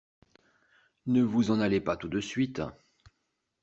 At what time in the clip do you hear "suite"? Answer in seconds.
2.21-2.63